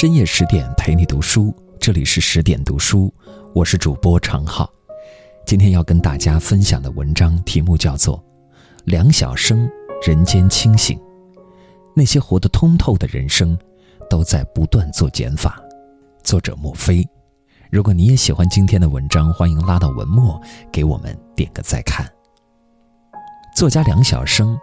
[0.00, 3.12] 深夜十点陪你读书，这里是十点读书，
[3.54, 4.66] 我是主播常浩。
[5.44, 8.16] 今天要跟大家分享的文章题目叫做
[8.86, 9.70] 《梁晓声
[10.02, 10.98] 人间清醒》，
[11.94, 13.54] 那些活得通透的人生，
[14.08, 15.60] 都在不断做减法。
[16.24, 17.06] 作者莫非。
[17.70, 20.40] 如果你也喜欢今天的文章，欢迎拉到文末
[20.72, 22.10] 给我们点个再看。
[23.54, 24.58] 作家梁晓声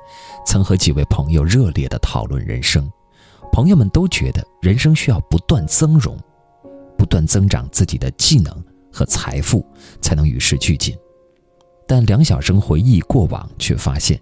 [0.47, 2.91] 曾和几位朋友热烈的讨论人生。
[3.57, 6.15] 朋友们都觉得人生需要不断增容，
[6.95, 8.53] 不断增长自己的技能
[8.93, 9.65] 和财富，
[9.99, 10.95] 才能与时俱进。
[11.87, 14.21] 但梁晓声回忆过往，却发现，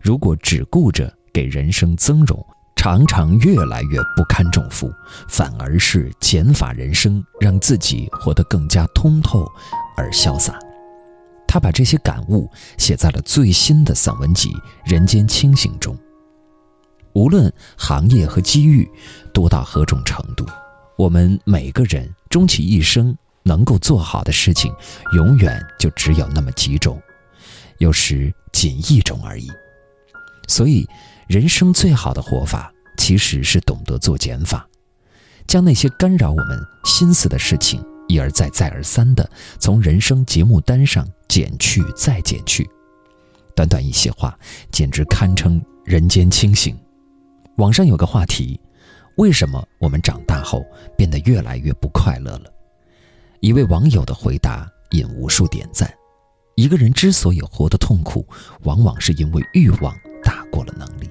[0.00, 2.40] 如果只顾着给人生增容，
[2.76, 4.88] 常常越来越不堪重负，
[5.28, 9.44] 反而是减法人生，让自己活得更加通透
[9.96, 10.56] 而潇洒。
[11.44, 14.50] 他把这些感悟写在了最新的散文集
[14.84, 15.98] 《人间清醒》中。
[17.16, 18.86] 无论行业和机遇
[19.32, 20.44] 多到何种程度，
[20.98, 24.70] 我们每个人终其一生能够做好的事情，
[25.14, 27.00] 永远就只有那么几种，
[27.78, 29.50] 有时仅一种而已。
[30.46, 30.86] 所以，
[31.26, 34.68] 人生最好的活法其实是懂得做减法，
[35.48, 39.26] 将那些干扰我们心思的事情一而再、再而三地
[39.58, 42.68] 从人生节目单上减去、再减去。
[43.54, 44.38] 短短一些话，
[44.70, 46.78] 简直堪称人间清醒。
[47.56, 48.60] 网上有个话题：
[49.16, 50.62] 为什么我们长大后
[50.94, 52.52] 变得越来越不快乐了？
[53.40, 55.90] 一位网友的回答引无数点赞。
[56.54, 58.26] 一个人之所以活得痛苦，
[58.64, 61.08] 往往是因为欲望大过了能力。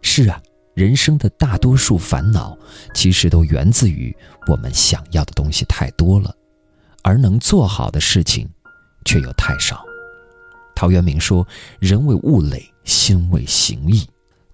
[0.00, 0.40] 是啊，
[0.74, 2.56] 人生的大多数烦恼，
[2.94, 4.14] 其实都源自于
[4.48, 6.34] 我们想要的东西太多了，
[7.02, 8.48] 而能做好的事情
[9.04, 9.84] 却又太少。
[10.74, 11.46] 陶渊明说
[11.78, 14.06] ：“人为物累，心为形役。”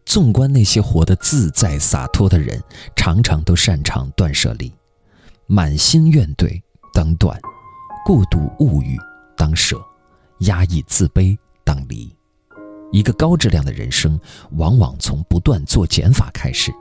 [0.09, 2.59] 纵观那些活得自在洒脱的人，
[2.97, 4.73] 常常都擅长断舍离，
[5.47, 6.59] 满心怨怼
[6.95, 7.39] 当断，
[8.07, 8.97] 过度物欲
[9.37, 9.79] 当舍，
[10.39, 12.11] 压抑自卑当离。
[12.91, 14.19] 一个高质量的人生，
[14.53, 16.73] 往往从不断做减法开始。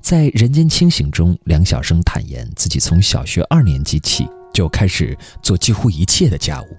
[0.00, 6.76] 在《人间清醒》中，梁晓声坦言自己从小学二年级起就开始做几乎一切的家务，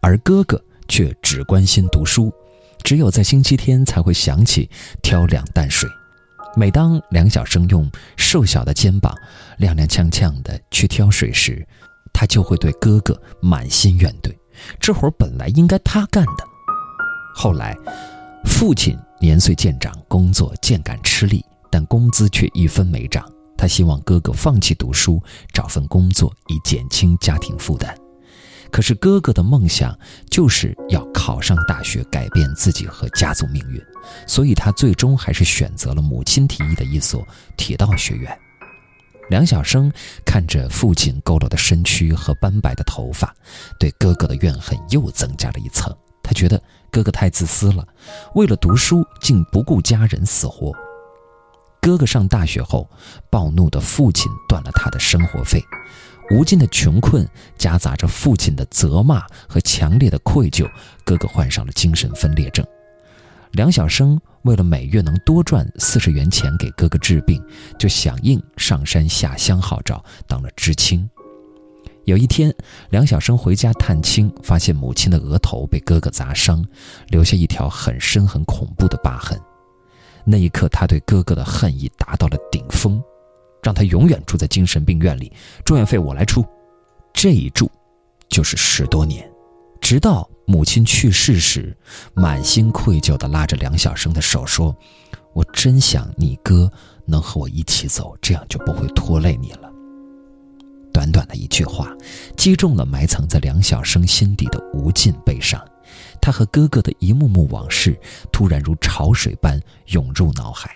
[0.00, 2.32] 而哥哥却只关心读书。
[2.82, 4.70] 只有在星期天才会想起
[5.02, 5.88] 挑两担水。
[6.56, 9.14] 每当梁晓声用瘦小的肩膀
[9.58, 11.66] 踉踉跄跄地去挑水时，
[12.12, 14.34] 他就会对哥哥满心怨怼。
[14.80, 16.44] 这活本来应该他干的。
[17.34, 17.76] 后来，
[18.46, 23.22] 父亲年岁渐长，工作渐感吃力，但工资却一分没涨。
[23.58, 25.22] 他希望哥哥放弃读书，
[25.52, 27.94] 找份工作，以减轻家庭负担。
[28.70, 29.96] 可是哥哥的梦想
[30.30, 33.80] 就是要考上大学，改变自己和家族命运，
[34.26, 37.26] 所以他最终还是选择了母亲提议的一所
[37.56, 38.38] 铁道学院。
[39.28, 39.90] 梁晓声
[40.24, 43.34] 看着父亲佝偻的身躯和斑白的头发，
[43.78, 45.92] 对哥哥的怨恨又增加了一层。
[46.22, 46.60] 他觉得
[46.92, 47.86] 哥哥太自私了，
[48.34, 50.72] 为了读书竟不顾家人死活。
[51.80, 52.88] 哥哥上大学后，
[53.30, 55.62] 暴怒的父亲断了他的生活费。
[56.30, 57.26] 无尽的穷困
[57.56, 60.68] 夹杂着父亲的责骂和强烈的愧疚，
[61.04, 62.66] 哥哥患上了精神分裂症。
[63.52, 67.42] 梁晓声为了每月能多赚四十元钱给哥哥治病，
[67.78, 71.08] 就响应上山下乡号召，当了知青。
[72.04, 72.54] 有一天，
[72.90, 76.64] 梁晓声回家探亲，发现母亲的额头被哥哥砸伤，
[77.08, 79.40] 留下一条很深很恐怖的疤痕。
[80.24, 83.02] 那一刻，他对哥哥的恨意达到了顶峰。
[83.66, 85.32] 让他永远住在精神病院里，
[85.64, 86.46] 住院费我来出。
[87.12, 87.68] 这一住，
[88.28, 89.28] 就是十多年，
[89.80, 91.76] 直到母亲去世时，
[92.14, 94.72] 满心愧疚地拉着梁晓声的手说
[95.34, 96.70] ：“我真想你哥
[97.06, 99.68] 能和我一起走，这样就不会拖累你了。”
[100.94, 101.92] 短短的一句话，
[102.36, 105.60] 击中了埋藏在梁晓声心底的无尽悲伤。
[106.22, 107.98] 他和哥哥的一幕幕往事，
[108.30, 110.70] 突然如潮水般涌入脑海。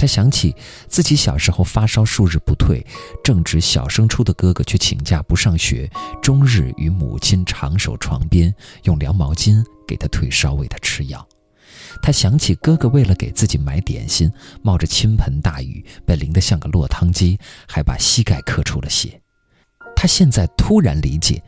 [0.00, 0.56] 他想起
[0.88, 2.82] 自己小时候发烧数日不退，
[3.22, 5.90] 正值小升初的哥哥却请假不上学，
[6.22, 8.54] 终日与母亲长守床边，
[8.84, 11.28] 用凉毛巾给他退烧，喂他吃药。
[12.00, 14.32] 他想起哥哥为了给自己买点心，
[14.62, 17.38] 冒着倾盆大雨，被淋得像个落汤鸡，
[17.68, 19.20] 还把膝盖磕出了血。
[20.00, 21.42] 他现在突然理解。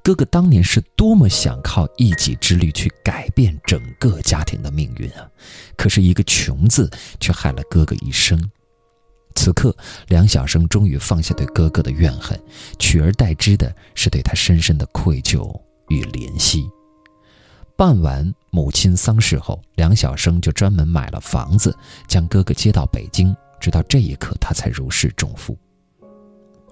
[0.00, 5.28] 哥哥当年是多么想靠一己之力去改变整个家庭的命运啊！
[5.76, 6.88] 可是，一个“穷”字
[7.18, 8.40] 却害了哥哥一生。
[9.34, 9.76] 此刻，
[10.06, 12.40] 梁晓声终于放下对哥哥的怨恨，
[12.78, 15.52] 取而代之的是对他深深的愧疚
[15.88, 16.64] 与怜惜。
[17.76, 21.76] 办完母亲丧事后，梁晓声就专门买了房子，
[22.06, 25.58] 将哥哥接到北京，直到这一刻，他才如释重负。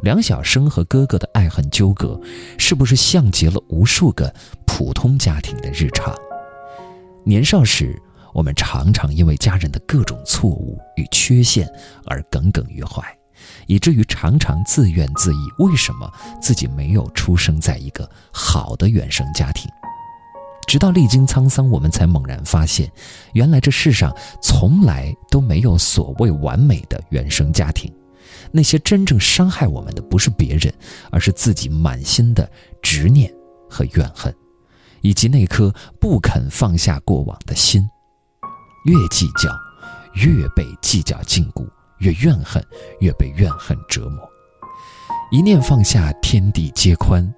[0.05, 2.21] 梁晓声和哥哥的爱恨纠葛，
[2.59, 4.33] 是不是像极了无数个
[4.67, 6.15] 普通家庭的日常？
[7.25, 7.99] 年少时，
[8.35, 11.67] 我们常常因为家人的各种错误与缺陷
[12.05, 13.03] 而耿耿于怀，
[13.67, 19.71] 以至于常常自怨自艾：为什么自己没有出生在一个好的原生家庭？
[20.67, 22.93] 直到历经沧桑，我们才猛然发现，
[23.33, 27.91] 原来这世上从来都没有所谓完美的原生家庭。
[28.57, 30.73] 那些真正伤害我们的，不是别人，
[31.11, 32.49] 而是自己满心的
[32.81, 33.35] 执念
[33.69, 34.33] 和怨恨，
[35.01, 37.85] 以及那颗不肯放下过往的心。
[38.85, 39.51] 越计较，
[40.15, 41.67] 越被计较禁锢；
[41.99, 42.65] 越怨恨，
[43.01, 44.21] 越被怨恨折磨。
[45.33, 47.29] 一念放下，天地皆宽。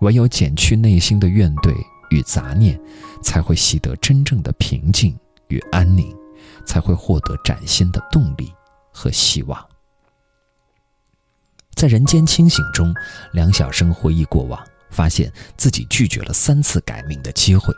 [0.00, 1.72] 唯有减去内心的怨怼
[2.10, 2.78] 与杂念，
[3.22, 5.16] 才会习得真正的平静
[5.46, 6.12] 与安宁，
[6.66, 8.52] 才会获得崭新的动力
[8.92, 9.64] 和希望。
[11.76, 12.92] 在人间清醒中，
[13.34, 14.58] 梁晓声回忆过往，
[14.88, 17.72] 发现自己拒绝了三次改名的机会。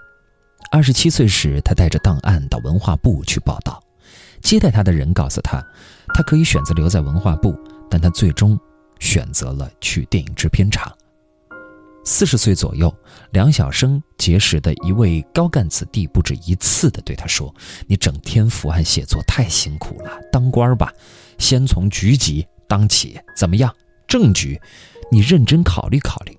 [0.70, 3.82] 二十七岁时，他带着档案到文化部去报道，
[4.40, 5.60] 接待他的人告诉他，
[6.14, 7.58] 他可以选择留在文化部，
[7.90, 8.56] 但他最终
[9.00, 10.96] 选择了去电影制片厂。
[12.04, 12.94] 四十岁左右，
[13.32, 17.52] 梁晓声结识的一位高干子弟不止一次地对他说
[17.88, 20.92] ：“你整天伏案写作太辛苦了，当官吧，
[21.36, 23.74] 先从局级当起，怎么样？”
[24.08, 24.58] 证据，
[25.12, 26.34] 你认真考虑考虑。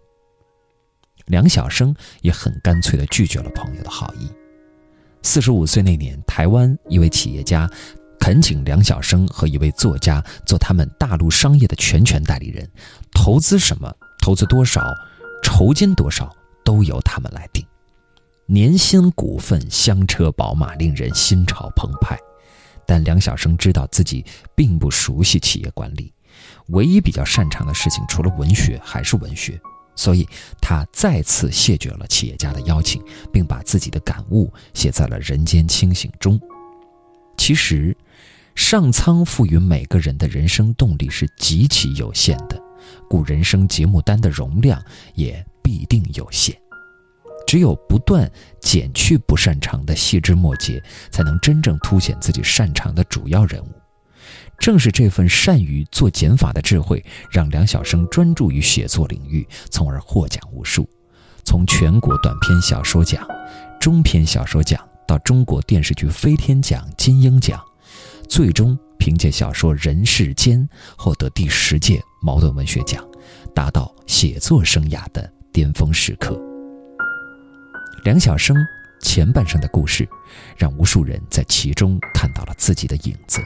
[1.28, 4.28] 梁晓声也很干脆地拒绝了朋友的好意。
[5.22, 7.70] 四十五岁那年，台湾一位企业家
[8.20, 12.68] 恳请梁晓声和一位作家做他们大陆商业的全权代理人，
[13.14, 14.84] 投资什么、投资多少、
[15.44, 17.64] 酬金多少都由他们来定。
[18.48, 22.18] 年薪、股份、香车宝马，令人心潮澎湃。
[22.88, 24.26] 但梁晓声知道自己
[24.56, 26.12] 并不熟悉企业管理。
[26.68, 29.60] 唯一比较擅长的事情，除了文学还是文学，
[29.96, 30.28] 所以
[30.62, 36.40] 他再次谢绝了企业家的邀请，并把自己的感悟写在了《人间清醒》中。
[37.38, 37.96] 其实，
[38.56, 42.62] 上苍赋予每个人的人生动力是极其有限的，
[43.10, 44.84] 故人生节目单的容量
[45.16, 46.56] 也必定有限。
[47.48, 48.30] 只有不断
[48.62, 53.79] 减去不擅长的细枝末节，才能真正凸显自己擅长的主要人物。
[54.60, 60.88] 正是这份善于做减法的智慧，让梁晓声专注于写作领域，从而获奖无数。
[61.46, 63.26] 从全国短篇小说奖、
[63.80, 67.60] 中篇小说奖到中国电视剧飞天奖、金鹰奖，
[68.28, 70.60] 最终凭借小说《人世间》
[70.98, 73.04] 获得第十届茅盾文学奖，
[73.56, 76.40] 达到写作生涯的巅峰时刻。
[78.04, 78.56] 梁晓声
[79.02, 80.08] 前半生的故事，
[80.56, 83.42] 让无数人在其中看到了自己的影子。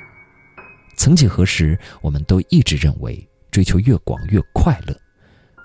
[0.96, 4.96] 曾几何时，我们都一直认为追求越广越快乐，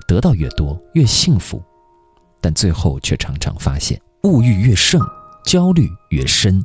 [0.07, 1.63] 得到越多越幸福，
[2.41, 5.01] 但最后却常常发现，物欲越盛，
[5.45, 6.65] 焦虑越深，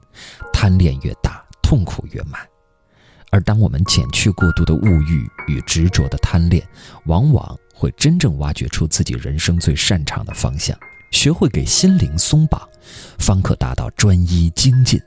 [0.51, 2.41] 贪恋越大，痛苦越满。
[3.29, 6.63] 而当我们减去过度的物欲与执着的贪恋，
[7.05, 10.77] 往往会真正挖掘出自己人生最擅长的方向，
[11.11, 12.61] 学会给心灵松绑，
[13.17, 15.01] 方可达到专一精进。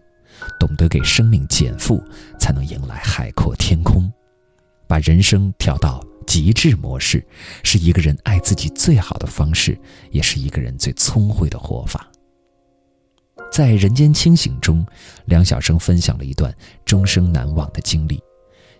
[0.58, 2.02] 懂得给生命减负，
[2.38, 4.10] 才能迎来海阔天空。
[4.88, 7.24] 把人生调到极致模式，
[7.64, 9.78] 是一个人爱自己最好的方式，
[10.10, 12.08] 也是一个人最聪慧的活法。
[13.50, 14.84] 在《人间清醒》中，
[15.26, 18.20] 梁晓声分享了一段终生难忘的经历。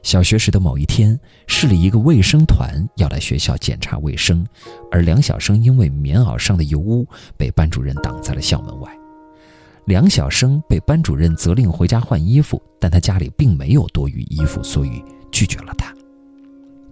[0.02, 4.46] 小学时的某一天，市里一个卫生团要来学校检查卫生，
[4.90, 7.04] 而梁晓声因为棉袄上的油污，
[7.36, 8.95] 被班主任挡在了校门外。
[9.86, 15.94] 梁晓声被班主任责令回家换衣服，但他家里并没有多余衣服，所以拒绝了他。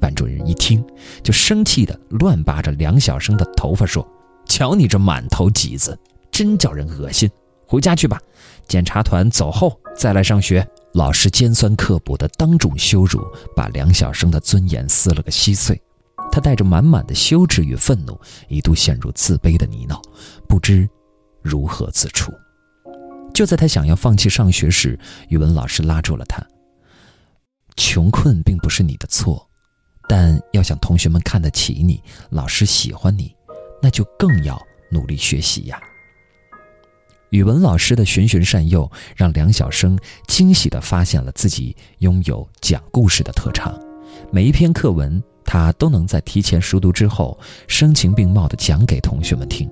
[0.00, 0.84] 班主任一听，
[1.20, 4.06] 就生气的乱扒着梁晓声的头发，说
[4.46, 5.98] ：“瞧你这满头馑子，
[6.30, 7.28] 真叫人恶心！
[7.66, 8.20] 回家去吧，
[8.68, 13.20] 检查团走后再来上学。”老师尖酸刻薄的当众羞辱，
[13.56, 15.80] 把梁晓声的尊严撕了个稀碎。
[16.30, 20.00] 他带着满满的羞耻与愤怒，一度陷入自卑的泥淖，
[20.46, 20.88] 不知
[21.42, 22.32] 如何自处。
[23.34, 24.98] 就在他想要放弃上学时，
[25.28, 26.40] 语文老师拉住了他。
[27.76, 29.44] 穷困并不是你的错，
[30.08, 32.00] 但要想同学们看得起你，
[32.30, 33.34] 老师喜欢你，
[33.82, 34.56] 那就更要
[34.88, 35.82] 努力学习呀。
[37.30, 39.98] 语文老师的循循善诱，让梁晓声
[40.28, 43.76] 惊喜地发现了自己拥有讲故事的特长。
[44.30, 47.36] 每一篇课文，他都能在提前熟读之后，
[47.66, 49.68] 声情并茂地讲给同学们听。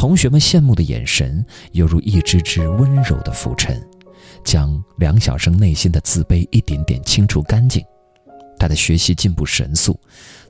[0.00, 3.78] 同学们羡慕的眼神，犹如一只只温柔的浮尘，
[4.42, 7.84] 将梁晓声内心的自卑一点点清除干净。
[8.58, 10.00] 他的学习进步神速，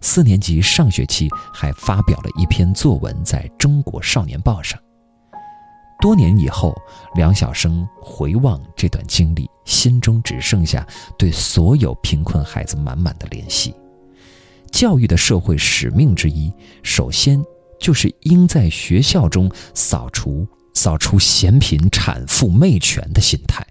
[0.00, 4.78] 四年级上学期还发表了一篇作文在中国少年报上。
[6.00, 6.72] 多年以后，
[7.16, 10.86] 梁晓声回望这段经历，心中只剩下
[11.18, 13.74] 对所有贫困孩子满满的怜惜。
[14.70, 16.52] 教育的社会使命之一，
[16.84, 17.44] 首先
[17.80, 23.66] 就是应在学校中扫除扫除嫌贫产富媚权的心态。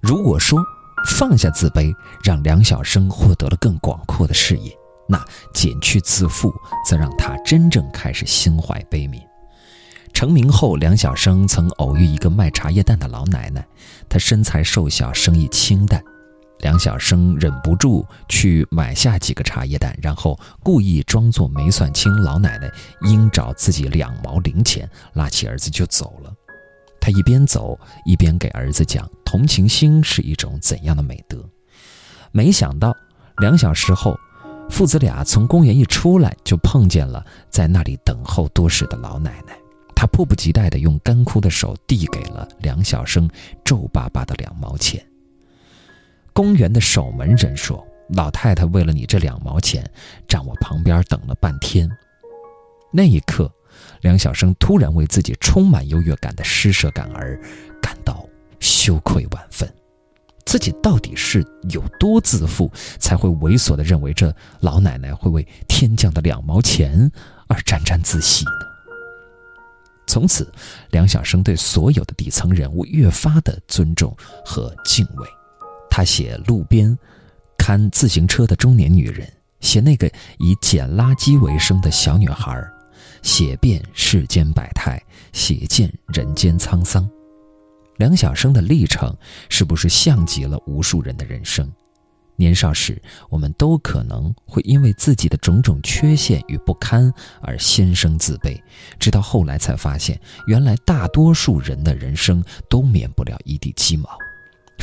[0.00, 0.64] 如果说
[1.08, 1.92] 放下自卑，
[2.24, 4.72] 让梁晓声获得了更广阔的视野，
[5.08, 6.52] 那减去自负，
[6.88, 9.20] 则让他真正开始心怀悲悯。
[10.14, 13.66] 成名后，梁晓声曾偶遇一个卖茶叶蛋的老奶奶，
[14.08, 16.02] 她身材瘦小，生意清淡。
[16.60, 22.70] 梁晓声忍不住去买下几个茶叶蛋，然后故意装作没算清老奶奶
[23.02, 26.32] 应找自己两毛零钱，拉起儿子就走了。
[26.98, 31.38] 他一边走一边给儿子讲同情心是一种怎样的美德。
[32.32, 32.96] 没想到
[33.36, 34.18] 两小时后，
[34.68, 39.56] 父子俩从公园一出来，就碰见了在那里等候多时的老奶奶。
[39.94, 43.30] 他迫不及待地用干枯的手递给了梁晓声
[43.64, 45.02] 皱巴巴的两毛钱。
[46.36, 49.82] 公园的守门人说：“老太太为了你这两毛钱，
[50.28, 51.90] 站我旁边等了半天。”
[52.92, 53.50] 那一刻，
[54.02, 57.40] 梁晓声突然为自己充满优越感的施舍感而
[57.80, 58.22] 感到
[58.60, 59.66] 羞愧万分。
[60.44, 67.10] 自己到底是有多自负，才会猥琐地认为这老奶奶会为天降的两毛钱
[67.48, 68.50] 而沾沾自喜呢？
[70.06, 70.52] 从此，
[70.90, 74.14] 梁晓声对所有的底层人物越发的尊重
[74.44, 75.26] 和敬畏。
[75.96, 76.94] 他写路边
[77.56, 79.26] 看自行车的中年女人，
[79.60, 80.06] 写那个
[80.38, 82.62] 以捡垃圾为生的小女孩，
[83.22, 87.08] 写遍世间百态，写尽人间沧桑。
[87.96, 89.16] 梁晓声的历程，
[89.48, 91.66] 是不是像极了无数人的人生？
[92.36, 93.00] 年少时，
[93.30, 97.10] 我们都可能会因为自己的种种缺陷与不堪
[97.40, 98.60] 而心生自卑，
[98.98, 104.10] 直到后来才发现，原来大多数人的人生都免不了一地鸡毛。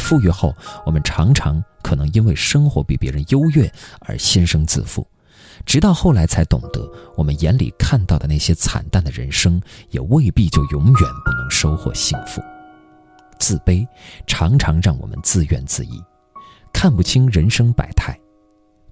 [0.03, 0.53] 富裕后，
[0.85, 5.07] 我们常常可能因为生活比别人优越而心生自负，
[5.65, 12.43] 直到后来才懂得，我们眼里看到的那些惨淡的人生，也未必就永远不能收获幸福。
[13.39, 13.87] 自卑
[14.27, 15.89] 常常让我们自怨自艾。
[16.71, 18.19] 看不清人生百态，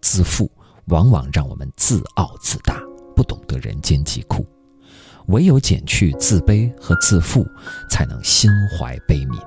[0.01, 0.49] 自负
[0.85, 2.79] 往往让我们自傲自大，
[3.15, 4.45] 不懂得人间疾苦。
[5.27, 7.45] 唯有减去自卑和自负，
[7.89, 9.39] 才能心怀悲悯，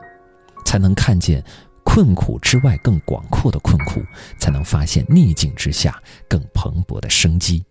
[0.64, 1.44] 才能看见
[1.84, 4.02] 困苦之外更广阔的困苦，
[4.38, 7.64] 才能发现逆境之下更蓬勃的生机。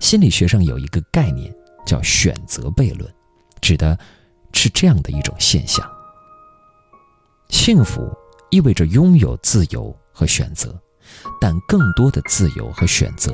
[0.00, 3.12] 心理学上有一个概念叫选择悖论，
[3.60, 3.98] 指的
[4.52, 5.88] 是这样的一种现象：
[7.48, 8.10] 幸福。
[8.50, 10.78] 意味着拥有自由和选择，
[11.40, 13.32] 但更多的自由和选择，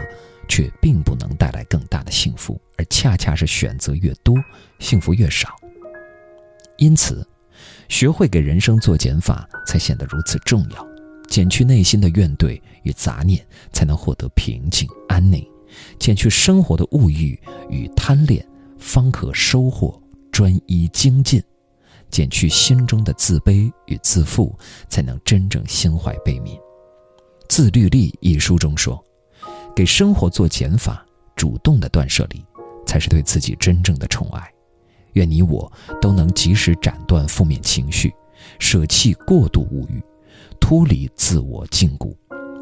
[0.49, 4.33] 却并不能带来更大的幸福，而恰恰是选择越多，
[4.79, 5.57] 幸福越少。
[6.77, 7.27] 因此，
[7.89, 10.87] 学会给人生做减法，才显得如此重要。
[11.29, 15.43] 减去内心的怨怼与杂念，才能获得平静安宁；
[15.99, 17.39] 减去生活的物欲
[17.69, 18.47] 与贪恋，
[18.79, 20.01] 方可收获
[20.33, 21.43] 专一精进。
[22.11, 26.57] 减去心中的自卑与自负，才能真正心怀悲悯。
[27.51, 29.05] 《自律力》一书中说
[29.77, 31.05] ：“给生活做减法，
[31.37, 32.43] 主动的断舍离，
[32.87, 34.51] 才是对自己真正的宠爱。”
[35.19, 35.71] 愿你我
[36.01, 38.15] 都能及时斩断负面情绪，
[38.61, 40.01] 舍弃过度物欲，
[40.61, 42.15] 脱离自我禁锢，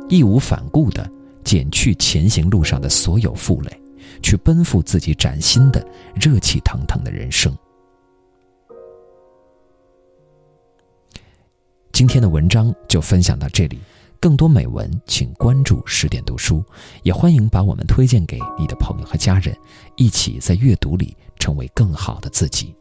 [0.09, 1.07] 义无反顾地
[1.45, 3.81] 减去前行路上的所有负累，
[4.23, 7.55] 去奔赴自己崭新的、热气腾腾的人生。
[11.93, 13.79] 今天的文章就分享到这里，
[14.27, 16.61] 更多美文请关注十点读书，
[17.05, 19.57] 也欢迎把我们推荐给你的朋友和家人，
[19.95, 22.75] 一起在阅读里成为更好的自己。